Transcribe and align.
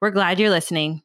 We're 0.00 0.10
glad 0.10 0.40
you're 0.40 0.48
listening. 0.48 1.02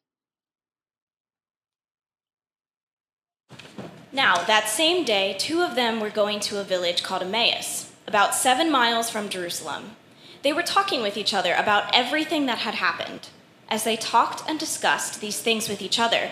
Now, 4.10 4.42
that 4.44 4.70
same 4.70 5.04
day, 5.04 5.36
two 5.38 5.60
of 5.60 5.74
them 5.74 6.00
were 6.00 6.08
going 6.08 6.40
to 6.40 6.58
a 6.58 6.64
village 6.64 7.02
called 7.02 7.22
Emmaus, 7.22 7.92
about 8.06 8.34
seven 8.34 8.70
miles 8.70 9.10
from 9.10 9.28
Jerusalem. 9.28 9.96
They 10.40 10.54
were 10.54 10.62
talking 10.62 11.02
with 11.02 11.18
each 11.18 11.34
other 11.34 11.52
about 11.52 11.94
everything 11.94 12.46
that 12.46 12.58
had 12.58 12.76
happened. 12.76 13.28
As 13.68 13.84
they 13.84 13.96
talked 13.96 14.48
and 14.48 14.58
discussed 14.58 15.20
these 15.20 15.42
things 15.42 15.68
with 15.68 15.82
each 15.82 15.98
other, 15.98 16.30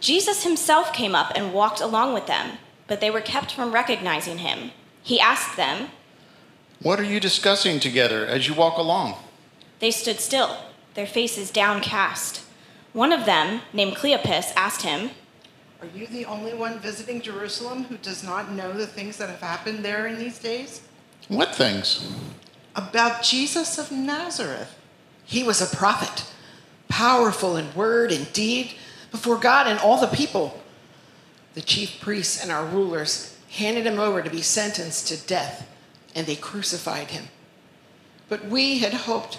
Jesus 0.00 0.44
himself 0.44 0.94
came 0.94 1.14
up 1.14 1.32
and 1.34 1.52
walked 1.52 1.82
along 1.82 2.14
with 2.14 2.26
them, 2.26 2.56
but 2.86 3.02
they 3.02 3.10
were 3.10 3.20
kept 3.20 3.52
from 3.52 3.72
recognizing 3.72 4.38
him. 4.38 4.70
He 5.02 5.20
asked 5.20 5.58
them, 5.58 5.90
What 6.80 6.98
are 7.00 7.04
you 7.04 7.20
discussing 7.20 7.80
together 7.80 8.24
as 8.24 8.48
you 8.48 8.54
walk 8.54 8.78
along? 8.78 9.16
They 9.80 9.90
stood 9.90 10.20
still 10.20 10.56
their 10.98 11.06
faces 11.06 11.52
downcast. 11.52 12.42
One 12.92 13.12
of 13.12 13.24
them, 13.24 13.60
named 13.72 13.94
Cleopas, 13.94 14.52
asked 14.56 14.82
him, 14.82 15.10
Are 15.80 15.86
you 15.94 16.08
the 16.08 16.24
only 16.24 16.54
one 16.54 16.80
visiting 16.80 17.20
Jerusalem 17.20 17.84
who 17.84 17.96
does 17.98 18.24
not 18.24 18.50
know 18.50 18.72
the 18.72 18.88
things 18.88 19.16
that 19.18 19.30
have 19.30 19.40
happened 19.40 19.84
there 19.84 20.08
in 20.08 20.18
these 20.18 20.40
days? 20.40 20.80
What 21.28 21.54
things? 21.54 22.12
About 22.74 23.22
Jesus 23.22 23.78
of 23.78 23.92
Nazareth. 23.92 24.74
He 25.24 25.44
was 25.44 25.62
a 25.62 25.76
prophet, 25.76 26.26
powerful 26.88 27.56
in 27.56 27.72
word 27.76 28.10
and 28.10 28.32
deed 28.32 28.72
before 29.12 29.38
God 29.38 29.68
and 29.68 29.78
all 29.78 30.00
the 30.00 30.08
people. 30.08 30.60
The 31.54 31.62
chief 31.62 32.00
priests 32.00 32.42
and 32.42 32.50
our 32.50 32.66
rulers 32.66 33.38
handed 33.50 33.86
him 33.86 34.00
over 34.00 34.20
to 34.20 34.30
be 34.30 34.42
sentenced 34.42 35.06
to 35.08 35.26
death, 35.28 35.70
and 36.16 36.26
they 36.26 36.34
crucified 36.34 37.12
him. 37.12 37.28
But 38.28 38.46
we 38.46 38.80
had 38.80 38.92
hoped 38.92 39.38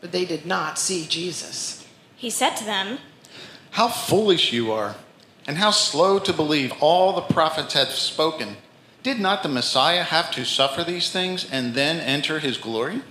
but 0.00 0.12
they 0.12 0.24
did 0.24 0.46
not 0.46 0.78
see 0.78 1.06
Jesus. 1.06 1.86
He 2.16 2.30
said 2.30 2.56
to 2.56 2.64
them, 2.64 2.98
How 3.72 3.88
foolish 3.88 4.52
you 4.52 4.72
are, 4.72 4.96
and 5.46 5.58
how 5.58 5.70
slow 5.70 6.18
to 6.18 6.32
believe 6.32 6.72
all 6.80 7.12
the 7.12 7.22
prophets 7.34 7.74
have 7.74 7.90
spoken. 7.90 8.56
Did 9.02 9.20
not 9.20 9.42
the 9.42 9.48
Messiah 9.48 10.02
have 10.02 10.30
to 10.32 10.44
suffer 10.44 10.82
these 10.82 11.10
things 11.10 11.48
and 11.50 11.74
then 11.74 12.00
enter 12.00 12.40
his 12.40 12.58
glory? 12.58 13.02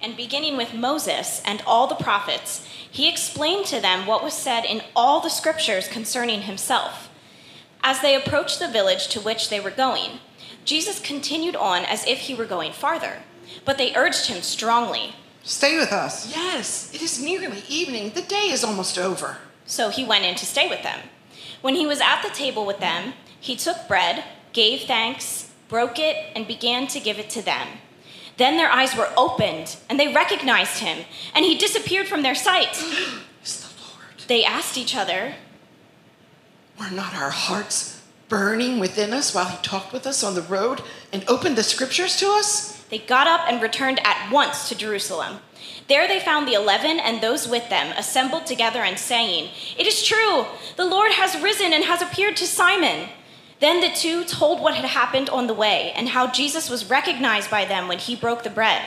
And 0.00 0.16
beginning 0.16 0.56
with 0.56 0.74
Moses 0.74 1.42
and 1.44 1.62
all 1.66 1.86
the 1.86 1.94
prophets, 1.94 2.66
he 2.90 3.08
explained 3.08 3.66
to 3.66 3.80
them 3.80 4.06
what 4.06 4.24
was 4.24 4.34
said 4.34 4.64
in 4.64 4.82
all 4.96 5.20
the 5.20 5.28
scriptures 5.28 5.86
concerning 5.86 6.42
himself. 6.42 7.08
As 7.84 8.00
they 8.00 8.14
approached 8.14 8.58
the 8.58 8.68
village 8.68 9.08
to 9.08 9.20
which 9.20 9.48
they 9.48 9.60
were 9.60 9.70
going, 9.70 10.18
Jesus 10.64 10.98
continued 11.00 11.56
on 11.56 11.84
as 11.84 12.06
if 12.06 12.20
he 12.20 12.34
were 12.34 12.44
going 12.44 12.72
farther, 12.72 13.22
but 13.64 13.78
they 13.78 13.94
urged 13.94 14.26
him 14.26 14.42
strongly. 14.42 15.14
Stay 15.44 15.76
with 15.76 15.92
us. 15.92 16.34
Yes, 16.34 16.94
it 16.94 17.02
is 17.02 17.22
nearly 17.22 17.62
evening. 17.68 18.12
The 18.14 18.22
day 18.22 18.50
is 18.50 18.62
almost 18.62 18.98
over. 18.98 19.38
So 19.66 19.90
he 19.90 20.04
went 20.04 20.24
in 20.24 20.34
to 20.36 20.46
stay 20.46 20.68
with 20.68 20.82
them. 20.82 21.00
When 21.60 21.74
he 21.74 21.86
was 21.86 22.00
at 22.00 22.22
the 22.22 22.30
table 22.30 22.64
with 22.64 22.80
them, 22.80 23.14
he 23.40 23.56
took 23.56 23.88
bread, 23.88 24.24
gave 24.52 24.82
thanks, 24.82 25.50
broke 25.68 25.98
it, 25.98 26.16
and 26.36 26.46
began 26.46 26.86
to 26.88 27.00
give 27.00 27.18
it 27.18 27.30
to 27.30 27.42
them. 27.42 27.66
Then 28.36 28.56
their 28.56 28.70
eyes 28.70 28.96
were 28.96 29.10
opened, 29.16 29.76
and 29.88 29.98
they 29.98 30.12
recognized 30.12 30.78
him, 30.78 31.04
and 31.34 31.44
he 31.44 31.56
disappeared 31.56 32.08
from 32.08 32.22
their 32.22 32.34
sight. 32.34 32.76
It's 33.40 33.60
the 33.60 33.82
Lord. 33.82 34.20
They 34.28 34.44
asked 34.44 34.78
each 34.78 34.94
other, 34.94 35.34
Were 36.78 36.90
not 36.90 37.14
our 37.14 37.30
hearts 37.30 38.00
burning 38.28 38.78
within 38.78 39.12
us 39.12 39.34
while 39.34 39.46
he 39.46 39.56
talked 39.62 39.92
with 39.92 40.06
us 40.06 40.22
on 40.22 40.34
the 40.34 40.42
road 40.42 40.80
and 41.12 41.24
opened 41.26 41.56
the 41.56 41.62
scriptures 41.62 42.16
to 42.18 42.26
us? 42.26 42.71
They 42.92 42.98
got 42.98 43.26
up 43.26 43.48
and 43.48 43.62
returned 43.62 44.06
at 44.06 44.30
once 44.30 44.68
to 44.68 44.74
Jerusalem. 44.74 45.38
There 45.88 46.06
they 46.06 46.20
found 46.20 46.46
the 46.46 46.52
eleven 46.52 47.00
and 47.00 47.22
those 47.22 47.48
with 47.48 47.70
them 47.70 47.90
assembled 47.96 48.44
together 48.44 48.82
and 48.82 48.98
saying, 48.98 49.48
It 49.78 49.86
is 49.86 50.04
true, 50.04 50.44
the 50.76 50.84
Lord 50.84 51.12
has 51.12 51.40
risen 51.40 51.72
and 51.72 51.84
has 51.84 52.02
appeared 52.02 52.36
to 52.36 52.46
Simon. 52.46 53.08
Then 53.60 53.80
the 53.80 53.88
two 53.88 54.24
told 54.24 54.60
what 54.60 54.74
had 54.74 54.84
happened 54.84 55.30
on 55.30 55.46
the 55.46 55.54
way 55.54 55.94
and 55.96 56.10
how 56.10 56.30
Jesus 56.30 56.68
was 56.68 56.90
recognized 56.90 57.50
by 57.50 57.64
them 57.64 57.88
when 57.88 57.96
he 57.96 58.14
broke 58.14 58.42
the 58.42 58.50
bread. 58.50 58.82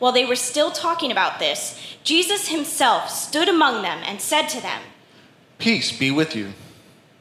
While 0.00 0.10
they 0.10 0.24
were 0.24 0.34
still 0.34 0.72
talking 0.72 1.12
about 1.12 1.38
this, 1.38 1.80
Jesus 2.02 2.48
himself 2.48 3.08
stood 3.08 3.48
among 3.48 3.82
them 3.82 4.00
and 4.04 4.20
said 4.20 4.48
to 4.48 4.60
them, 4.60 4.82
Peace 5.58 5.96
be 5.96 6.10
with 6.10 6.34
you. 6.34 6.54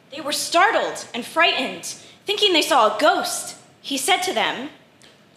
They 0.10 0.22
were 0.22 0.32
startled 0.32 1.08
and 1.14 1.24
frightened, 1.24 1.86
thinking 2.26 2.54
they 2.54 2.64
saw 2.64 2.98
a 2.98 3.00
ghost. 3.00 3.56
He 3.84 4.00
said 4.00 4.24
to 4.24 4.34
them, 4.34 4.70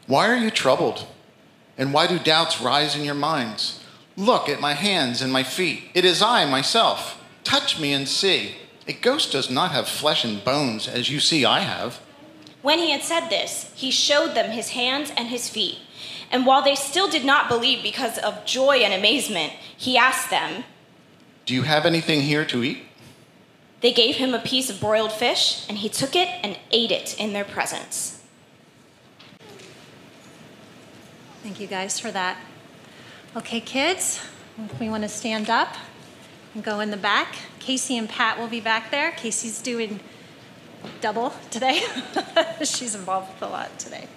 why 0.07 0.29
are 0.29 0.37
you 0.37 0.51
troubled? 0.51 1.07
And 1.79 1.93
why 1.93 2.07
do 2.07 2.19
doubts 2.19 2.61
rise 2.61 2.97
in 2.97 3.05
your 3.05 3.15
minds? 3.15 3.81
Look 4.17 4.49
at 4.49 4.61
my 4.61 4.73
hands 4.73 5.21
and 5.21 5.33
my 5.33 5.43
feet. 5.43 5.91
It 5.95 6.05
is 6.05 6.23
I 6.23 6.45
myself. 6.47 7.23
Touch 7.45 7.79
me 7.79 7.93
and 7.93 8.09
see. 8.09 8.55
A 8.89 8.93
ghost 8.93 9.33
does 9.33 9.51
not 9.51 9.73
have 9.73 9.89
flesh 9.89 10.25
and 10.25 10.43
bones, 10.43 10.89
as 10.89 11.11
you 11.11 11.21
see 11.21 11.45
I 11.45 11.61
have. 11.61 12.01
When 12.63 12.79
he 12.79 12.91
had 12.91 13.03
said 13.03 13.29
this, 13.29 13.73
he 13.75 13.91
showed 13.91 14.35
them 14.35 14.51
his 14.51 14.71
hands 14.71 15.13
and 15.17 15.29
his 15.29 15.49
feet. 15.49 15.79
And 16.31 16.47
while 16.47 16.63
they 16.63 16.75
still 16.75 17.09
did 17.09 17.25
not 17.25 17.49
believe 17.49 17.83
because 17.83 18.19
of 18.19 18.45
joy 18.45 18.79
and 18.79 18.95
amazement, 18.95 19.53
he 19.77 19.99
asked 19.99 20.31
them, 20.31 20.65
Do 21.45 21.55
you 21.55 21.63
have 21.63 21.85
anything 21.85 22.23
here 22.23 22.45
to 22.47 22.65
eat? 22.65 22.85
They 23.81 23.93
gave 23.93 24.17
him 24.17 24.35
a 24.35 24.41
piece 24.41 24.71
of 24.71 24.81
broiled 24.81 25.13
fish, 25.13 25.69
and 25.69 25.79
he 25.79 25.89
took 25.89 26.17
it 26.17 26.29
and 26.43 26.59
ate 26.71 26.91
it 26.91 27.19
in 27.21 27.33
their 27.33 27.45
presence. 27.45 28.23
Thank 31.47 31.61
you 31.61 31.69
guys 31.69 32.01
for 32.01 32.11
that. 32.11 32.39
Okay, 33.37 33.61
kids, 33.61 34.21
we 34.81 34.89
want 34.89 35.05
to 35.05 35.09
stand 35.09 35.49
up 35.49 35.77
and 36.53 36.65
go 36.65 36.81
in 36.81 36.91
the 36.91 36.97
back. 36.97 37.37
Casey 37.61 37.97
and 37.97 38.09
Pat 38.09 38.37
will 38.37 38.49
be 38.49 38.61
back 38.61 38.91
there. 38.91 39.13
Casey's 39.13 39.63
doing 39.63 40.01
double 41.01 41.33
today. 41.53 41.85
She's 42.65 42.97
involved 42.97 43.33
with 43.35 43.43
a 43.43 43.47
lot 43.47 43.79
today. 43.79 44.09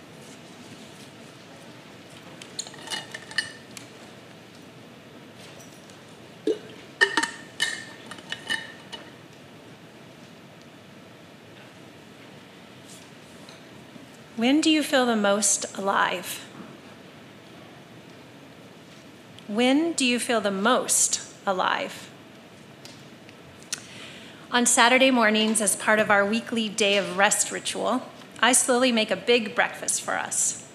When 14.35 14.61
do 14.61 14.71
you 14.71 14.81
feel 14.81 15.05
the 15.05 15.15
most 15.15 15.77
alive? 15.77 16.48
When 19.49 19.93
do 19.93 20.05
you 20.05 20.19
feel 20.19 20.41
the 20.41 20.51
most 20.51 21.21
alive? 21.43 22.11
On 24.51 24.63
Saturday 24.63 25.09
mornings, 25.09 25.59
as 25.59 25.75
part 25.75 25.97
of 25.97 26.11
our 26.11 26.23
weekly 26.23 26.69
day 26.69 26.97
of 26.97 27.17
rest 27.17 27.51
ritual, 27.51 28.03
I 28.39 28.51
slowly 28.51 28.91
make 28.91 29.09
a 29.09 29.15
big 29.15 29.55
breakfast 29.55 30.03
for 30.03 30.19
us. 30.19 30.67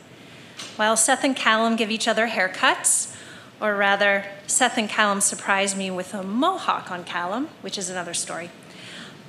While 0.74 0.96
Seth 0.96 1.22
and 1.22 1.36
Callum 1.36 1.76
give 1.76 1.92
each 1.92 2.08
other 2.08 2.26
haircuts, 2.26 3.14
or 3.60 3.76
rather, 3.76 4.24
Seth 4.48 4.76
and 4.76 4.88
Callum 4.88 5.20
surprise 5.20 5.76
me 5.76 5.88
with 5.92 6.12
a 6.12 6.24
mohawk 6.24 6.90
on 6.90 7.04
Callum, 7.04 7.50
which 7.60 7.78
is 7.78 7.88
another 7.88 8.12
story. 8.12 8.50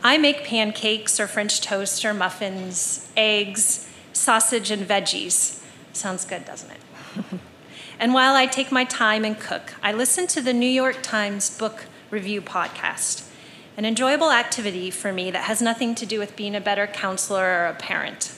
I 0.03 0.17
make 0.17 0.43
pancakes 0.43 1.19
or 1.19 1.27
French 1.27 1.61
toast 1.61 2.03
or 2.03 2.15
muffins, 2.15 3.11
eggs, 3.15 3.87
sausage, 4.11 4.71
and 4.71 4.87
veggies. 4.87 5.61
Sounds 5.93 6.25
good, 6.25 6.45
doesn't 6.45 6.71
it? 6.71 7.39
And 7.99 8.13
while 8.13 8.35
I 8.35 8.45
take 8.45 8.71
my 8.71 8.83
time 8.83 9.23
and 9.23 9.39
cook, 9.39 9.73
I 9.81 9.93
listen 9.93 10.27
to 10.27 10.41
the 10.41 10.53
New 10.53 10.69
York 10.69 11.01
Times 11.01 11.55
book 11.57 11.85
review 12.09 12.41
podcast. 12.41 13.23
an 13.77 13.83
enjoyable 13.83 14.31
activity 14.31 14.89
for 14.89 15.11
me 15.11 15.29
that 15.31 15.43
has 15.43 15.61
nothing 15.61 15.93
to 15.95 16.05
do 16.05 16.17
with 16.17 16.37
being 16.37 16.55
a 16.55 16.61
better 16.61 16.87
counselor 16.87 17.43
or 17.43 17.65
a 17.65 17.73
parent. 17.73 18.31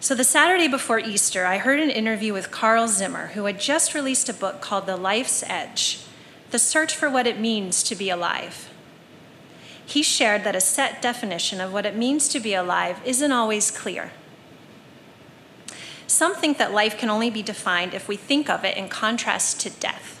So, 0.00 0.16
the 0.16 0.24
Saturday 0.24 0.66
before 0.66 0.98
Easter, 0.98 1.46
I 1.46 1.58
heard 1.58 1.78
an 1.78 1.90
interview 1.90 2.32
with 2.32 2.50
Carl 2.50 2.88
Zimmer, 2.88 3.28
who 3.28 3.44
had 3.44 3.60
just 3.60 3.94
released 3.94 4.28
a 4.28 4.34
book 4.34 4.60
called 4.60 4.86
The 4.86 4.96
Life's 4.96 5.44
Edge 5.46 6.00
The 6.50 6.58
Search 6.58 6.94
for 6.96 7.08
What 7.08 7.28
It 7.28 7.38
Means 7.38 7.84
to 7.84 7.94
Be 7.94 8.10
Alive. 8.10 8.68
He 9.86 10.02
shared 10.02 10.42
that 10.44 10.56
a 10.56 10.60
set 10.60 11.00
definition 11.00 11.60
of 11.60 11.72
what 11.72 11.86
it 11.86 11.96
means 11.96 12.28
to 12.30 12.40
be 12.40 12.54
alive 12.54 13.00
isn't 13.04 13.32
always 13.32 13.70
clear. 13.70 14.10
Some 16.06 16.34
think 16.34 16.58
that 16.58 16.72
life 16.72 16.98
can 16.98 17.10
only 17.10 17.30
be 17.30 17.42
defined 17.42 17.94
if 17.94 18.08
we 18.08 18.16
think 18.16 18.50
of 18.50 18.64
it 18.64 18.76
in 18.76 18.88
contrast 18.88 19.60
to 19.60 19.70
death. 19.70 20.20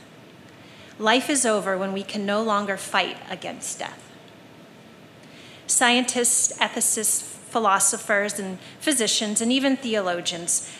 Life 0.98 1.28
is 1.28 1.44
over 1.44 1.76
when 1.76 1.92
we 1.92 2.02
can 2.02 2.24
no 2.24 2.42
longer 2.42 2.76
fight 2.76 3.16
against 3.28 3.78
death. 3.78 4.00
Scientists, 5.66 6.56
ethicists, 6.58 7.22
philosophers, 7.22 8.38
and 8.38 8.58
physicians, 8.80 9.40
and 9.40 9.52
even 9.52 9.76
theologians 9.76 10.70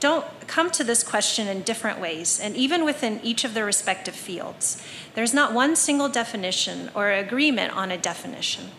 don't 0.00 0.26
come 0.46 0.70
to 0.70 0.84
this 0.84 1.02
question 1.02 1.48
in 1.48 1.62
different 1.62 2.00
ways, 2.00 2.38
and 2.38 2.56
even 2.56 2.84
within 2.84 3.20
each 3.22 3.44
of 3.44 3.54
their 3.54 3.64
respective 3.64 4.14
fields. 4.14 4.82
There's 5.14 5.32
not 5.32 5.54
one 5.54 5.76
single 5.76 6.08
definition 6.08 6.90
or 6.94 7.10
agreement 7.10 7.72
on 7.74 7.90
a 7.90 7.96
definition. 7.96 8.70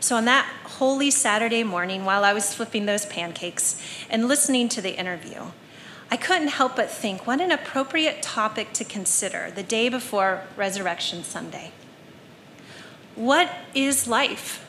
So, 0.00 0.16
on 0.16 0.24
that 0.26 0.46
holy 0.64 1.10
Saturday 1.10 1.64
morning, 1.64 2.04
while 2.04 2.24
I 2.24 2.32
was 2.32 2.54
flipping 2.54 2.86
those 2.86 3.04
pancakes 3.06 3.80
and 4.08 4.28
listening 4.28 4.68
to 4.70 4.80
the 4.80 4.96
interview, 4.96 5.42
I 6.10 6.16
couldn't 6.16 6.48
help 6.48 6.76
but 6.76 6.90
think 6.90 7.26
what 7.26 7.40
an 7.40 7.50
appropriate 7.50 8.22
topic 8.22 8.72
to 8.74 8.84
consider 8.84 9.50
the 9.50 9.62
day 9.62 9.88
before 9.88 10.44
Resurrection 10.56 11.22
Sunday. 11.22 11.72
What 13.14 13.50
is 13.74 14.06
life? 14.06 14.64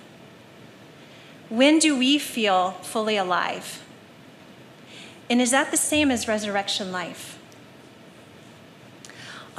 When 1.50 1.80
do 1.80 1.98
we 1.98 2.18
feel 2.18 2.72
fully 2.82 3.16
alive? 3.16 3.84
And 5.30 5.42
is 5.42 5.52
that 5.52 5.72
the 5.72 5.78
same 5.78 6.12
as 6.12 6.28
resurrection 6.28 6.92
life? 6.92 7.39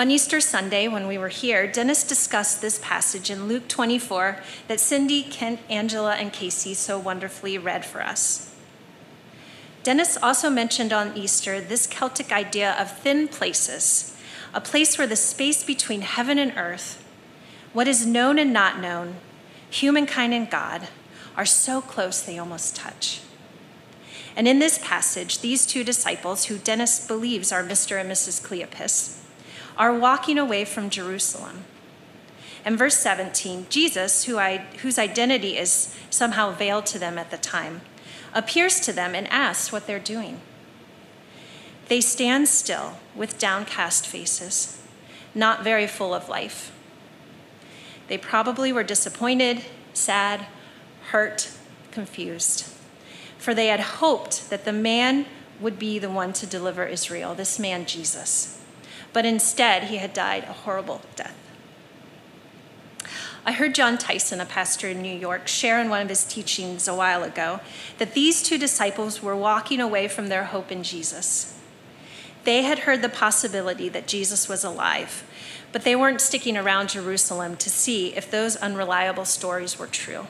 On 0.00 0.10
Easter 0.10 0.40
Sunday, 0.40 0.88
when 0.88 1.06
we 1.06 1.18
were 1.18 1.28
here, 1.28 1.66
Dennis 1.66 2.04
discussed 2.04 2.62
this 2.62 2.78
passage 2.78 3.28
in 3.28 3.48
Luke 3.48 3.68
24 3.68 4.38
that 4.66 4.80
Cindy, 4.80 5.22
Kent, 5.22 5.60
Angela, 5.68 6.14
and 6.14 6.32
Casey 6.32 6.72
so 6.72 6.98
wonderfully 6.98 7.58
read 7.58 7.84
for 7.84 8.00
us. 8.00 8.54
Dennis 9.82 10.16
also 10.16 10.48
mentioned 10.48 10.94
on 10.94 11.14
Easter 11.18 11.60
this 11.60 11.86
Celtic 11.86 12.32
idea 12.32 12.74
of 12.80 12.96
thin 12.96 13.28
places, 13.28 14.16
a 14.54 14.60
place 14.62 14.96
where 14.96 15.06
the 15.06 15.16
space 15.16 15.62
between 15.62 16.00
heaven 16.00 16.38
and 16.38 16.56
earth, 16.56 17.06
what 17.74 17.86
is 17.86 18.06
known 18.06 18.38
and 18.38 18.54
not 18.54 18.80
known, 18.80 19.16
humankind 19.68 20.32
and 20.32 20.48
God, 20.48 20.88
are 21.36 21.44
so 21.44 21.82
close 21.82 22.22
they 22.22 22.38
almost 22.38 22.74
touch. 22.74 23.20
And 24.34 24.48
in 24.48 24.60
this 24.60 24.78
passage, 24.78 25.40
these 25.40 25.66
two 25.66 25.84
disciples, 25.84 26.46
who 26.46 26.56
Dennis 26.56 27.06
believes 27.06 27.52
are 27.52 27.62
Mr. 27.62 28.00
and 28.00 28.10
Mrs. 28.10 28.42
Cleopas, 28.42 29.19
are 29.76 29.94
walking 29.94 30.38
away 30.38 30.64
from 30.64 30.90
Jerusalem. 30.90 31.64
And 32.64 32.76
verse 32.76 32.96
17, 32.98 33.66
Jesus, 33.70 34.24
who 34.24 34.38
I, 34.38 34.58
whose 34.82 34.98
identity 34.98 35.56
is 35.56 35.96
somehow 36.10 36.52
veiled 36.52 36.86
to 36.86 36.98
them 36.98 37.18
at 37.18 37.30
the 37.30 37.38
time, 37.38 37.80
appears 38.34 38.80
to 38.80 38.92
them 38.92 39.14
and 39.14 39.26
asks 39.28 39.72
what 39.72 39.86
they're 39.86 39.98
doing. 39.98 40.40
They 41.88 42.00
stand 42.00 42.48
still 42.48 42.98
with 43.16 43.38
downcast 43.38 44.06
faces, 44.06 44.80
not 45.34 45.64
very 45.64 45.86
full 45.86 46.14
of 46.14 46.28
life. 46.28 46.72
They 48.08 48.18
probably 48.18 48.72
were 48.72 48.84
disappointed, 48.84 49.64
sad, 49.94 50.46
hurt, 51.10 51.50
confused, 51.90 52.66
for 53.38 53.54
they 53.54 53.68
had 53.68 53.80
hoped 53.80 54.50
that 54.50 54.64
the 54.64 54.72
man 54.72 55.26
would 55.60 55.78
be 55.78 55.98
the 55.98 56.10
one 56.10 56.32
to 56.34 56.46
deliver 56.46 56.84
Israel, 56.84 57.34
this 57.34 57.58
man, 57.58 57.86
Jesus 57.86 58.59
but 59.12 59.26
instead 59.26 59.84
he 59.84 59.96
had 59.96 60.12
died 60.12 60.44
a 60.44 60.52
horrible 60.52 61.02
death. 61.16 61.36
I 63.44 63.52
heard 63.52 63.74
Jon 63.74 63.96
Tyson, 63.96 64.40
a 64.40 64.44
pastor 64.44 64.88
in 64.88 65.00
New 65.00 65.16
York, 65.16 65.48
share 65.48 65.80
in 65.80 65.88
one 65.88 66.02
of 66.02 66.08
his 66.08 66.24
teachings 66.24 66.86
a 66.86 66.94
while 66.94 67.22
ago 67.22 67.60
that 67.98 68.12
these 68.12 68.42
two 68.42 68.58
disciples 68.58 69.22
were 69.22 69.34
walking 69.34 69.80
away 69.80 70.08
from 70.08 70.28
their 70.28 70.44
hope 70.44 70.70
in 70.70 70.82
Jesus. 70.82 71.56
They 72.44 72.62
had 72.62 72.80
heard 72.80 73.00
the 73.00 73.08
possibility 73.08 73.88
that 73.88 74.06
Jesus 74.06 74.48
was 74.48 74.62
alive, 74.62 75.24
but 75.72 75.84
they 75.84 75.96
weren't 75.96 76.20
sticking 76.20 76.56
around 76.56 76.90
Jerusalem 76.90 77.56
to 77.56 77.70
see 77.70 78.14
if 78.14 78.30
those 78.30 78.56
unreliable 78.56 79.24
stories 79.24 79.78
were 79.78 79.86
true. 79.86 80.26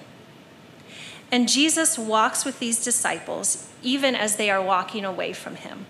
And 1.32 1.48
Jesus 1.48 1.98
walks 1.98 2.44
with 2.44 2.58
these 2.58 2.82
disciples 2.82 3.68
even 3.82 4.14
as 4.14 4.36
they 4.36 4.50
are 4.50 4.62
walking 4.62 5.04
away 5.04 5.32
from 5.32 5.56
him 5.56 5.86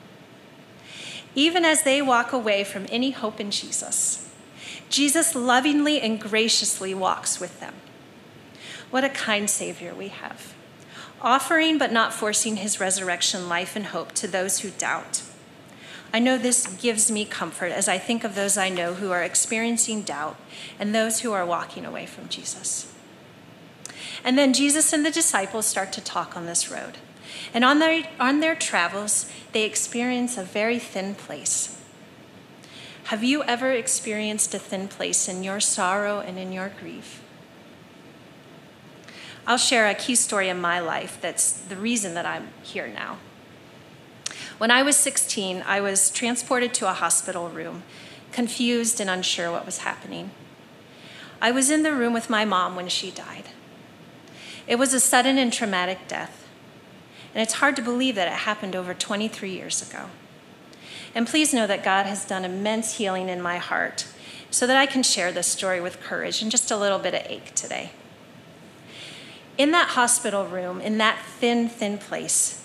even 1.34 1.64
as 1.64 1.82
they 1.82 2.02
walk 2.02 2.32
away 2.32 2.64
from 2.64 2.86
any 2.88 3.10
hope 3.10 3.40
in 3.40 3.50
Jesus. 3.50 4.28
Jesus 4.88 5.34
lovingly 5.34 6.00
and 6.00 6.20
graciously 6.20 6.94
walks 6.94 7.38
with 7.38 7.60
them. 7.60 7.74
What 8.90 9.04
a 9.04 9.08
kind 9.08 9.48
Savior 9.48 9.94
we 9.94 10.08
have, 10.08 10.52
offering 11.20 11.78
but 11.78 11.92
not 11.92 12.12
forcing 12.12 12.56
his 12.56 12.80
resurrection 12.80 13.48
life 13.48 13.76
and 13.76 13.86
hope 13.86 14.12
to 14.12 14.26
those 14.26 14.60
who 14.60 14.70
doubt. 14.70 15.22
I 16.12 16.18
know 16.18 16.36
this 16.36 16.66
gives 16.66 17.10
me 17.10 17.24
comfort 17.24 17.70
as 17.70 17.88
I 17.88 17.98
think 17.98 18.24
of 18.24 18.34
those 18.34 18.56
I 18.56 18.68
know 18.68 18.94
who 18.94 19.12
are 19.12 19.22
experiencing 19.22 20.02
doubt 20.02 20.36
and 20.78 20.92
those 20.92 21.20
who 21.20 21.32
are 21.32 21.46
walking 21.46 21.86
away 21.86 22.06
from 22.06 22.28
Jesus. 22.28 22.92
And 24.24 24.36
then 24.36 24.52
Jesus 24.52 24.92
and 24.92 25.06
the 25.06 25.10
disciples 25.10 25.66
start 25.66 25.92
to 25.92 26.00
talk 26.00 26.36
on 26.36 26.46
this 26.46 26.68
road. 26.68 26.98
And 27.52 27.64
on 27.64 27.78
their, 27.78 28.08
on 28.18 28.40
their 28.40 28.54
travels, 28.54 29.30
they 29.52 29.64
experience 29.64 30.36
a 30.36 30.44
very 30.44 30.78
thin 30.78 31.14
place. 31.14 31.80
Have 33.04 33.24
you 33.24 33.42
ever 33.42 33.72
experienced 33.72 34.54
a 34.54 34.58
thin 34.58 34.86
place 34.86 35.28
in 35.28 35.42
your 35.42 35.58
sorrow 35.58 36.20
and 36.20 36.38
in 36.38 36.52
your 36.52 36.70
grief? 36.80 37.22
I'll 39.46 39.58
share 39.58 39.88
a 39.88 39.94
key 39.94 40.14
story 40.14 40.48
in 40.48 40.60
my 40.60 40.78
life 40.78 41.18
that's 41.20 41.52
the 41.52 41.76
reason 41.76 42.14
that 42.14 42.26
I'm 42.26 42.48
here 42.62 42.86
now. 42.86 43.18
When 44.58 44.70
I 44.70 44.82
was 44.82 44.96
16, 44.96 45.64
I 45.66 45.80
was 45.80 46.10
transported 46.10 46.74
to 46.74 46.88
a 46.88 46.92
hospital 46.92 47.48
room, 47.48 47.82
confused 48.30 49.00
and 49.00 49.10
unsure 49.10 49.50
what 49.50 49.66
was 49.66 49.78
happening. 49.78 50.30
I 51.40 51.50
was 51.50 51.70
in 51.70 51.82
the 51.82 51.94
room 51.94 52.12
with 52.12 52.30
my 52.30 52.44
mom 52.44 52.76
when 52.76 52.88
she 52.88 53.10
died. 53.10 53.46
It 54.66 54.78
was 54.78 54.94
a 54.94 55.00
sudden 55.00 55.38
and 55.38 55.52
traumatic 55.52 56.06
death. 56.06 56.46
And 57.34 57.42
it's 57.42 57.54
hard 57.54 57.76
to 57.76 57.82
believe 57.82 58.14
that 58.16 58.28
it 58.28 58.40
happened 58.40 58.74
over 58.74 58.94
23 58.94 59.50
years 59.50 59.88
ago. 59.88 60.06
And 61.14 61.26
please 61.26 61.54
know 61.54 61.66
that 61.66 61.84
God 61.84 62.06
has 62.06 62.24
done 62.24 62.44
immense 62.44 62.98
healing 62.98 63.28
in 63.28 63.40
my 63.40 63.58
heart 63.58 64.06
so 64.50 64.66
that 64.66 64.76
I 64.76 64.86
can 64.86 65.02
share 65.02 65.32
this 65.32 65.46
story 65.46 65.80
with 65.80 66.00
courage 66.00 66.42
and 66.42 66.50
just 66.50 66.70
a 66.70 66.76
little 66.76 66.98
bit 66.98 67.14
of 67.14 67.22
ache 67.26 67.54
today. 67.54 67.92
In 69.58 69.70
that 69.72 69.90
hospital 69.90 70.46
room, 70.46 70.80
in 70.80 70.98
that 70.98 71.18
thin, 71.24 71.68
thin 71.68 71.98
place, 71.98 72.64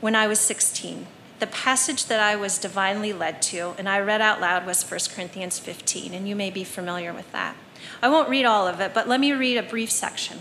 when 0.00 0.14
I 0.14 0.26
was 0.26 0.40
16, 0.40 1.06
the 1.38 1.46
passage 1.46 2.06
that 2.06 2.20
I 2.20 2.36
was 2.36 2.58
divinely 2.58 3.12
led 3.12 3.40
to 3.42 3.74
and 3.78 3.88
I 3.88 4.00
read 4.00 4.20
out 4.20 4.40
loud 4.40 4.66
was 4.66 4.82
1 4.82 5.00
Corinthians 5.14 5.58
15, 5.58 6.14
and 6.14 6.28
you 6.28 6.36
may 6.36 6.50
be 6.50 6.64
familiar 6.64 7.12
with 7.12 7.30
that. 7.32 7.56
I 8.02 8.08
won't 8.08 8.28
read 8.28 8.44
all 8.44 8.66
of 8.66 8.80
it, 8.80 8.94
but 8.94 9.08
let 9.08 9.20
me 9.20 9.32
read 9.32 9.56
a 9.56 9.62
brief 9.62 9.90
section. 9.90 10.40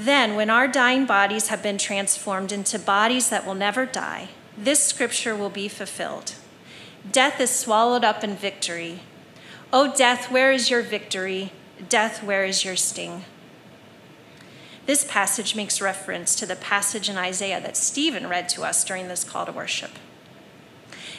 Then, 0.00 0.34
when 0.34 0.48
our 0.48 0.66
dying 0.66 1.04
bodies 1.04 1.48
have 1.48 1.62
been 1.62 1.76
transformed 1.76 2.52
into 2.52 2.78
bodies 2.78 3.28
that 3.28 3.44
will 3.44 3.54
never 3.54 3.84
die, 3.84 4.30
this 4.56 4.82
scripture 4.82 5.36
will 5.36 5.50
be 5.50 5.68
fulfilled. 5.68 6.36
Death 7.12 7.38
is 7.38 7.50
swallowed 7.50 8.02
up 8.02 8.24
in 8.24 8.34
victory. 8.34 9.00
O 9.74 9.90
oh, 9.90 9.94
death, 9.94 10.30
where 10.30 10.52
is 10.52 10.70
your 10.70 10.80
victory? 10.80 11.52
Death, 11.86 12.22
where 12.22 12.46
is 12.46 12.64
your 12.64 12.76
sting? 12.76 13.26
This 14.86 15.04
passage 15.04 15.54
makes 15.54 15.82
reference 15.82 16.34
to 16.36 16.46
the 16.46 16.56
passage 16.56 17.10
in 17.10 17.18
Isaiah 17.18 17.60
that 17.60 17.76
Stephen 17.76 18.26
read 18.26 18.48
to 18.50 18.62
us 18.62 18.82
during 18.82 19.08
this 19.08 19.22
call 19.22 19.44
to 19.44 19.52
worship. 19.52 19.90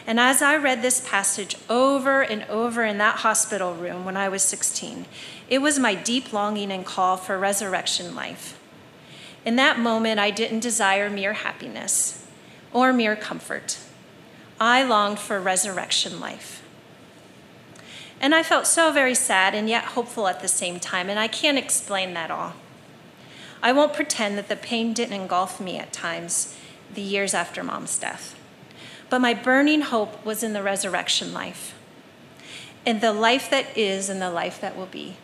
And 0.07 0.19
as 0.19 0.41
I 0.41 0.57
read 0.57 0.81
this 0.81 1.07
passage 1.07 1.55
over 1.69 2.23
and 2.23 2.45
over 2.45 2.83
in 2.83 2.97
that 2.97 3.17
hospital 3.17 3.75
room 3.75 4.05
when 4.05 4.17
I 4.17 4.27
was 4.27 4.41
16, 4.41 5.05
it 5.47 5.59
was 5.59 5.77
my 5.77 5.93
deep 5.93 6.33
longing 6.33 6.71
and 6.71 6.83
call 6.83 7.15
for 7.15 7.37
resurrection 7.37 8.15
life. 8.15 8.57
In 9.43 9.55
that 9.55 9.79
moment, 9.79 10.19
I 10.19 10.29
didn't 10.29 10.59
desire 10.59 11.09
mere 11.09 11.33
happiness 11.33 12.25
or 12.73 12.93
mere 12.93 13.15
comfort. 13.15 13.79
I 14.59 14.83
longed 14.83 15.19
for 15.19 15.39
resurrection 15.39 16.19
life. 16.19 16.63
And 18.19 18.35
I 18.35 18.43
felt 18.43 18.67
so 18.67 18.91
very 18.91 19.15
sad 19.15 19.55
and 19.55 19.67
yet 19.67 19.83
hopeful 19.85 20.27
at 20.27 20.41
the 20.41 20.47
same 20.47 20.79
time, 20.79 21.09
and 21.09 21.17
I 21.17 21.27
can't 21.27 21.57
explain 21.57 22.13
that 22.13 22.29
all. 22.29 22.53
I 23.63 23.73
won't 23.73 23.93
pretend 23.93 24.37
that 24.37 24.47
the 24.47 24.55
pain 24.55 24.93
didn't 24.93 25.19
engulf 25.19 25.59
me 25.59 25.79
at 25.79 25.91
times 25.91 26.55
the 26.93 27.01
years 27.01 27.33
after 27.33 27.63
mom's 27.63 27.97
death. 27.97 28.37
But 29.09 29.19
my 29.19 29.33
burning 29.33 29.81
hope 29.81 30.23
was 30.23 30.43
in 30.43 30.53
the 30.53 30.63
resurrection 30.63 31.33
life, 31.33 31.73
in 32.85 32.99
the 32.99 33.13
life 33.13 33.49
that 33.49 33.75
is 33.75 34.09
and 34.09 34.21
the 34.21 34.29
life 34.29 34.61
that 34.61 34.77
will 34.77 34.85
be. 34.85 35.17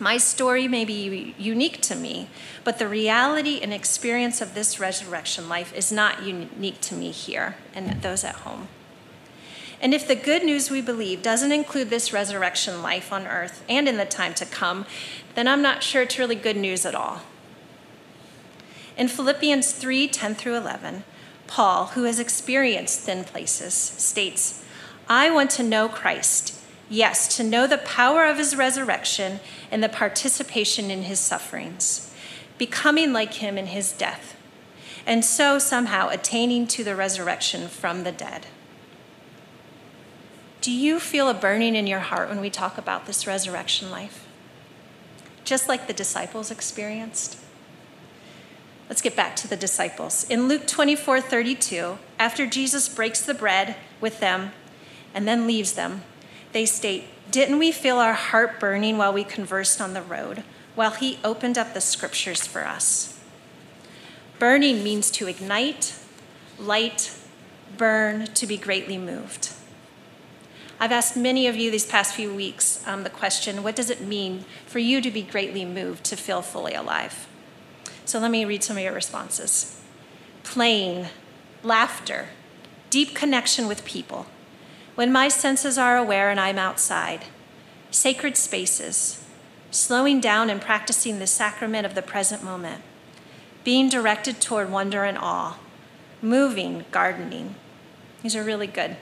My 0.00 0.16
story 0.16 0.66
may 0.66 0.86
be 0.86 1.34
unique 1.38 1.82
to 1.82 1.94
me, 1.94 2.30
but 2.64 2.78
the 2.78 2.88
reality 2.88 3.60
and 3.60 3.70
experience 3.70 4.40
of 4.40 4.54
this 4.54 4.80
resurrection 4.80 5.46
life 5.46 5.74
is 5.74 5.92
not 5.92 6.22
unique 6.22 6.80
to 6.80 6.94
me 6.94 7.10
here 7.10 7.56
and 7.74 8.00
those 8.00 8.24
at 8.24 8.36
home. 8.36 8.68
And 9.78 9.92
if 9.92 10.08
the 10.08 10.14
good 10.14 10.42
news 10.42 10.70
we 10.70 10.80
believe 10.80 11.22
doesn't 11.22 11.52
include 11.52 11.90
this 11.90 12.14
resurrection 12.14 12.82
life 12.82 13.12
on 13.12 13.26
earth 13.26 13.62
and 13.68 13.86
in 13.86 13.98
the 13.98 14.06
time 14.06 14.32
to 14.34 14.46
come, 14.46 14.86
then 15.34 15.46
I'm 15.46 15.62
not 15.62 15.82
sure 15.82 16.02
it's 16.02 16.18
really 16.18 16.34
good 16.34 16.56
news 16.56 16.86
at 16.86 16.94
all. 16.94 17.20
In 18.96 19.06
Philippians 19.06 19.72
3 19.72 20.08
10 20.08 20.34
through 20.34 20.56
11, 20.56 21.04
Paul, 21.46 21.86
who 21.88 22.04
has 22.04 22.18
experienced 22.18 23.00
thin 23.00 23.24
places, 23.24 23.74
states, 23.74 24.64
I 25.08 25.30
want 25.30 25.50
to 25.52 25.62
know 25.62 25.88
Christ. 25.88 26.59
Yes, 26.92 27.36
to 27.36 27.44
know 27.44 27.68
the 27.68 27.78
power 27.78 28.26
of 28.26 28.36
his 28.36 28.56
resurrection 28.56 29.38
and 29.70 29.82
the 29.82 29.88
participation 29.88 30.90
in 30.90 31.04
his 31.04 31.20
sufferings, 31.20 32.12
becoming 32.58 33.12
like 33.12 33.34
him 33.34 33.56
in 33.56 33.66
his 33.66 33.92
death, 33.92 34.36
and 35.06 35.24
so 35.24 35.60
somehow 35.60 36.08
attaining 36.08 36.66
to 36.66 36.82
the 36.82 36.96
resurrection 36.96 37.68
from 37.68 38.02
the 38.02 38.10
dead. 38.10 38.48
Do 40.60 40.72
you 40.72 40.98
feel 40.98 41.28
a 41.28 41.34
burning 41.34 41.76
in 41.76 41.86
your 41.86 42.00
heart 42.00 42.28
when 42.28 42.40
we 42.40 42.50
talk 42.50 42.76
about 42.76 43.06
this 43.06 43.24
resurrection 43.24 43.90
life? 43.92 44.26
Just 45.44 45.68
like 45.68 45.86
the 45.86 45.92
disciples 45.92 46.50
experienced? 46.50 47.38
Let's 48.88 49.00
get 49.00 49.14
back 49.14 49.36
to 49.36 49.48
the 49.48 49.56
disciples. 49.56 50.24
In 50.28 50.48
Luke 50.48 50.66
24 50.66 51.20
32, 51.20 51.98
after 52.18 52.46
Jesus 52.46 52.88
breaks 52.88 53.20
the 53.20 53.32
bread 53.32 53.76
with 54.00 54.18
them 54.18 54.50
and 55.14 55.28
then 55.28 55.46
leaves 55.46 55.74
them, 55.74 56.02
they 56.52 56.66
state, 56.66 57.04
Didn't 57.30 57.58
we 57.58 57.72
feel 57.72 57.98
our 57.98 58.14
heart 58.14 58.58
burning 58.58 58.98
while 58.98 59.12
we 59.12 59.24
conversed 59.24 59.80
on 59.80 59.94
the 59.94 60.02
road, 60.02 60.42
while 60.74 60.92
he 60.92 61.18
opened 61.22 61.56
up 61.56 61.74
the 61.74 61.80
scriptures 61.80 62.46
for 62.46 62.66
us? 62.66 63.18
Burning 64.38 64.82
means 64.82 65.10
to 65.12 65.26
ignite, 65.28 65.94
light, 66.58 67.14
burn, 67.76 68.26
to 68.26 68.46
be 68.46 68.56
greatly 68.56 68.98
moved. 68.98 69.52
I've 70.82 70.92
asked 70.92 71.14
many 71.14 71.46
of 71.46 71.56
you 71.56 71.70
these 71.70 71.84
past 71.84 72.14
few 72.14 72.34
weeks 72.34 72.82
um, 72.86 73.02
the 73.02 73.10
question 73.10 73.62
what 73.62 73.76
does 73.76 73.90
it 73.90 74.00
mean 74.00 74.46
for 74.66 74.78
you 74.78 75.02
to 75.02 75.10
be 75.10 75.22
greatly 75.22 75.66
moved, 75.66 76.04
to 76.04 76.16
feel 76.16 76.40
fully 76.40 76.72
alive? 76.72 77.28
So 78.06 78.18
let 78.18 78.30
me 78.30 78.44
read 78.44 78.64
some 78.64 78.78
of 78.78 78.82
your 78.82 78.94
responses 78.94 79.76
playing, 80.42 81.06
laughter, 81.62 82.28
deep 82.88 83.14
connection 83.14 83.68
with 83.68 83.84
people. 83.84 84.26
When 84.94 85.12
my 85.12 85.28
senses 85.28 85.78
are 85.78 85.96
aware 85.96 86.30
and 86.30 86.40
I'm 86.40 86.58
outside, 86.58 87.24
sacred 87.90 88.36
spaces, 88.36 89.24
slowing 89.70 90.20
down 90.20 90.50
and 90.50 90.60
practicing 90.60 91.18
the 91.18 91.26
sacrament 91.26 91.86
of 91.86 91.94
the 91.94 92.02
present 92.02 92.42
moment, 92.42 92.82
being 93.64 93.88
directed 93.88 94.40
toward 94.40 94.70
wonder 94.70 95.04
and 95.04 95.18
awe, 95.18 95.58
moving, 96.22 96.84
gardening. 96.90 97.54
These 98.22 98.36
are 98.36 98.44
really 98.44 98.66
good. 98.66 98.96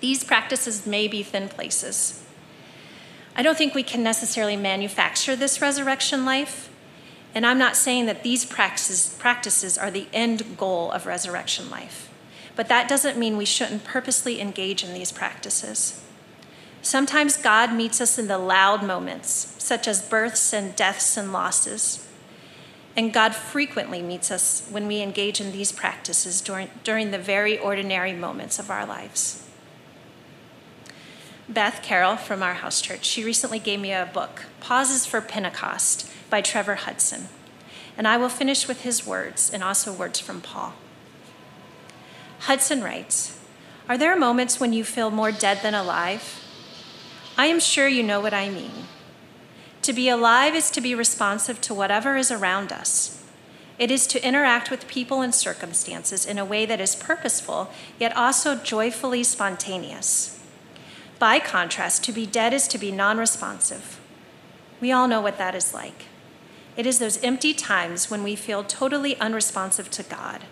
These 0.00 0.24
practices 0.24 0.86
may 0.86 1.08
be 1.08 1.22
thin 1.22 1.48
places. 1.48 2.24
I 3.36 3.42
don't 3.42 3.56
think 3.56 3.74
we 3.74 3.82
can 3.82 4.02
necessarily 4.02 4.56
manufacture 4.56 5.34
this 5.34 5.60
resurrection 5.60 6.24
life, 6.24 6.70
and 7.34 7.44
I'm 7.44 7.58
not 7.58 7.76
saying 7.76 8.06
that 8.06 8.22
these 8.22 8.44
practices, 8.44 9.16
practices 9.18 9.76
are 9.76 9.90
the 9.90 10.06
end 10.12 10.56
goal 10.56 10.90
of 10.92 11.06
resurrection 11.06 11.70
life, 11.70 12.10
but 12.56 12.68
that 12.68 12.88
doesn't 12.88 13.18
mean 13.18 13.36
we 13.36 13.44
shouldn't 13.44 13.84
purposely 13.84 14.40
engage 14.40 14.84
in 14.84 14.94
these 14.94 15.12
practices. 15.12 16.02
Sometimes 16.82 17.36
God 17.36 17.72
meets 17.72 18.00
us 18.00 18.18
in 18.18 18.28
the 18.28 18.38
loud 18.38 18.82
moments, 18.82 19.54
such 19.58 19.88
as 19.88 20.02
births 20.02 20.52
and 20.52 20.76
deaths 20.76 21.16
and 21.16 21.32
losses. 21.32 22.06
And 22.96 23.12
God 23.12 23.34
frequently 23.34 24.02
meets 24.02 24.30
us 24.30 24.68
when 24.70 24.86
we 24.86 25.00
engage 25.00 25.40
in 25.40 25.50
these 25.50 25.72
practices 25.72 26.40
during, 26.40 26.68
during 26.84 27.10
the 27.10 27.18
very 27.18 27.58
ordinary 27.58 28.12
moments 28.12 28.58
of 28.58 28.70
our 28.70 28.86
lives. 28.86 29.48
Beth 31.48 31.82
Carroll 31.82 32.16
from 32.16 32.42
our 32.42 32.54
house 32.54 32.80
church, 32.80 33.04
she 33.04 33.24
recently 33.24 33.58
gave 33.58 33.80
me 33.80 33.92
a 33.92 34.08
book, 34.12 34.44
Pauses 34.60 35.04
for 35.06 35.20
Pentecost 35.20 36.08
by 36.30 36.40
Trevor 36.40 36.76
Hudson. 36.76 37.28
And 37.96 38.06
I 38.06 38.16
will 38.16 38.28
finish 38.28 38.68
with 38.68 38.82
his 38.82 39.06
words 39.06 39.50
and 39.50 39.62
also 39.62 39.92
words 39.92 40.20
from 40.20 40.40
Paul. 40.40 40.74
Hudson 42.44 42.82
writes 42.82 43.38
Are 43.88 43.96
there 43.96 44.14
moments 44.18 44.60
when 44.60 44.74
you 44.74 44.84
feel 44.84 45.10
more 45.10 45.32
dead 45.32 45.60
than 45.62 45.72
alive? 45.72 46.42
I 47.38 47.46
am 47.46 47.58
sure 47.58 47.88
you 47.88 48.02
know 48.02 48.20
what 48.20 48.34
I 48.34 48.50
mean. 48.50 48.84
To 49.80 49.94
be 49.94 50.10
alive 50.10 50.54
is 50.54 50.70
to 50.72 50.82
be 50.82 50.94
responsive 50.94 51.62
to 51.62 51.72
whatever 51.72 52.16
is 52.16 52.30
around 52.30 52.70
us. 52.70 53.24
It 53.78 53.90
is 53.90 54.06
to 54.08 54.22
interact 54.22 54.70
with 54.70 54.86
people 54.86 55.22
and 55.22 55.34
circumstances 55.34 56.26
in 56.26 56.38
a 56.38 56.44
way 56.44 56.66
that 56.66 56.82
is 56.82 56.94
purposeful, 56.94 57.70
yet 57.98 58.14
also 58.14 58.54
joyfully 58.56 59.24
spontaneous. 59.24 60.38
By 61.18 61.38
contrast, 61.38 62.04
to 62.04 62.12
be 62.12 62.26
dead 62.26 62.52
is 62.52 62.68
to 62.68 62.76
be 62.76 62.92
non 62.92 63.16
responsive. 63.16 63.98
We 64.82 64.92
all 64.92 65.08
know 65.08 65.22
what 65.22 65.38
that 65.38 65.54
is 65.54 65.72
like. 65.72 66.04
It 66.76 66.84
is 66.84 66.98
those 66.98 67.22
empty 67.24 67.54
times 67.54 68.10
when 68.10 68.22
we 68.22 68.36
feel 68.36 68.64
totally 68.64 69.16
unresponsive 69.18 69.90
to 69.92 70.02
God, 70.02 70.42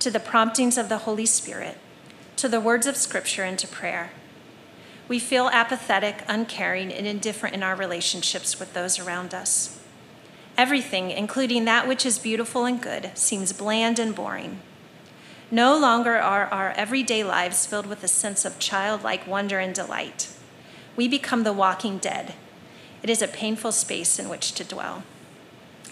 to 0.00 0.10
the 0.10 0.20
promptings 0.20 0.78
of 0.78 0.88
the 0.88 0.98
Holy 0.98 1.26
Spirit, 1.26 1.78
to 2.36 2.48
the 2.48 2.60
words 2.60 2.86
of 2.86 2.96
Scripture, 2.96 3.42
and 3.42 3.58
to 3.58 3.66
prayer. 3.66 4.10
We 5.08 5.18
feel 5.18 5.48
apathetic, 5.48 6.22
uncaring, 6.28 6.92
and 6.92 7.06
indifferent 7.06 7.54
in 7.54 7.62
our 7.62 7.74
relationships 7.74 8.60
with 8.60 8.74
those 8.74 8.98
around 8.98 9.34
us. 9.34 9.80
Everything, 10.56 11.10
including 11.10 11.64
that 11.64 11.88
which 11.88 12.04
is 12.04 12.18
beautiful 12.18 12.64
and 12.64 12.80
good, 12.80 13.12
seems 13.14 13.52
bland 13.52 13.98
and 13.98 14.14
boring. 14.14 14.60
No 15.50 15.78
longer 15.78 16.16
are 16.16 16.46
our 16.46 16.72
everyday 16.72 17.24
lives 17.24 17.64
filled 17.64 17.86
with 17.86 18.04
a 18.04 18.08
sense 18.08 18.44
of 18.44 18.58
childlike 18.58 19.26
wonder 19.26 19.58
and 19.58 19.74
delight. 19.74 20.28
We 20.94 21.08
become 21.08 21.42
the 21.42 21.52
walking 21.52 21.98
dead. 21.98 22.34
It 23.02 23.08
is 23.08 23.22
a 23.22 23.28
painful 23.28 23.72
space 23.72 24.18
in 24.18 24.28
which 24.28 24.52
to 24.52 24.64
dwell. 24.64 25.04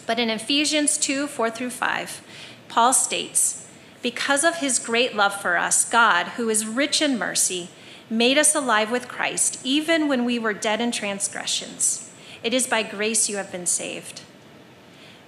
But 0.05 0.19
in 0.19 0.29
Ephesians 0.29 0.99
2 0.99 1.27
4 1.27 1.51
through 1.51 1.71
5, 1.71 2.23
Paul 2.69 2.93
states, 2.93 3.66
Because 4.07 4.45
of 4.45 4.59
his 4.59 4.79
great 4.79 5.17
love 5.17 5.35
for 5.35 5.57
us, 5.57 5.85
God, 5.85 6.29
who 6.37 6.49
is 6.49 6.65
rich 6.65 7.03
in 7.03 7.19
mercy, 7.19 7.71
made 8.09 8.39
us 8.39 8.55
alive 8.55 8.89
with 8.89 9.09
Christ, 9.09 9.59
even 9.65 10.07
when 10.07 10.25
we 10.25 10.39
were 10.39 10.53
dead 10.53 10.81
in 10.81 10.93
transgressions. 10.93 12.09
It 12.45 12.55
is 12.55 12.69
by 12.69 12.85
grace 12.85 13.29
you 13.29 13.37
have 13.37 13.51
been 13.51 13.67
saved. 13.67 14.21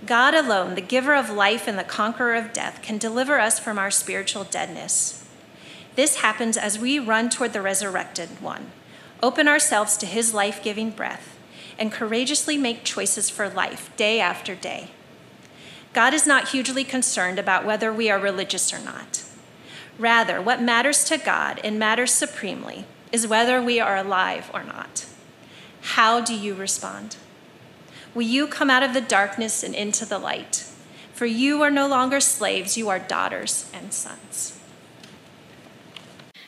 God 0.07 0.33
alone, 0.33 0.77
the 0.77 0.81
giver 0.81 1.17
of 1.17 1.29
life 1.29 1.67
and 1.67 1.77
the 1.77 1.83
conqueror 1.83 2.37
of 2.37 2.53
death, 2.53 2.81
can 2.81 2.99
deliver 2.99 3.41
us 3.41 3.59
from 3.59 3.81
our 3.81 3.91
spiritual 3.91 4.45
deadness. 4.45 5.25
This 5.97 6.19
happens 6.19 6.57
as 6.57 6.79
we 6.79 7.01
run 7.01 7.31
toward 7.31 7.55
the 7.55 7.61
resurrected 7.61 8.41
one, 8.41 8.71
open 9.21 9.49
ourselves 9.49 9.97
to 9.97 10.07
his 10.07 10.33
life 10.33 10.63
giving 10.63 10.91
breath, 10.91 11.37
and 11.81 11.91
courageously 11.91 12.57
make 12.57 12.85
choices 12.85 13.29
for 13.29 13.49
life 13.49 13.91
day 13.97 14.21
after 14.21 14.55
day. 14.55 14.91
God 15.93 16.15
is 16.15 16.27
not 16.27 16.49
hugely 16.49 16.85
concerned 16.85 17.39
about 17.39 17.65
whether 17.65 17.93
we 17.93 18.11
are 18.11 18.19
religious 18.19 18.73
or 18.73 18.79
not. 18.79 19.25
Rather, 19.99 20.41
what 20.41 20.63
matters 20.63 21.05
to 21.05 21.19
God 21.19 21.61
and 21.65 21.79
matters 21.79 22.13
supremely 22.13 22.85
is 23.11 23.27
whether 23.27 23.61
we 23.61 23.81
are 23.81 23.97
alive 23.97 24.51
or 24.55 24.63
not. 24.63 25.07
How 25.81 26.21
do 26.21 26.35
you 26.35 26.55
respond? 26.55 27.17
Will 28.15 28.23
you 28.23 28.47
come 28.47 28.71
out 28.71 28.83
of 28.83 28.95
the 28.95 29.01
darkness 29.01 29.63
and 29.63 29.75
into 29.75 30.05
the 30.05 30.19
light? 30.19 30.67
For 31.13 31.27
you 31.27 31.63
are 31.63 31.71
no 31.71 31.89
longer 31.89 32.21
slaves, 32.21 32.77
you 32.77 32.89
are 32.89 32.99
daughters 32.99 33.69
and 33.73 33.93
sons. 33.93 34.59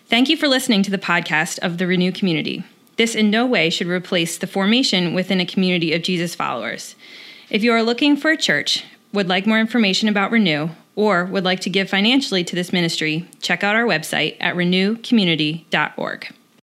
Thank 0.06 0.28
you 0.28 0.36
for 0.36 0.48
listening 0.48 0.82
to 0.84 0.90
the 0.90 0.98
podcast 0.98 1.58
of 1.60 1.78
the 1.78 1.86
Renew 1.86 2.12
Community. 2.12 2.64
This 2.96 3.14
in 3.14 3.30
no 3.30 3.46
way 3.46 3.70
should 3.70 3.86
replace 3.86 4.38
the 4.38 4.46
formation 4.46 5.14
within 5.14 5.40
a 5.40 5.46
community 5.46 5.92
of 5.92 6.02
Jesus 6.02 6.34
followers. 6.34 6.94
If 7.48 7.64
you 7.64 7.72
are 7.72 7.82
looking 7.82 8.16
for 8.16 8.30
a 8.30 8.36
church, 8.36 8.84
would 9.12 9.28
like 9.28 9.46
more 9.46 9.58
information 9.58 10.08
about 10.08 10.30
Renew, 10.30 10.70
or 10.96 11.24
would 11.24 11.44
like 11.44 11.60
to 11.60 11.70
give 11.70 11.88
financially 11.88 12.44
to 12.44 12.54
this 12.54 12.72
ministry, 12.72 13.28
check 13.40 13.64
out 13.64 13.76
our 13.76 13.84
website 13.84 14.36
at 14.40 14.54
renewcommunity.org. 14.54 16.34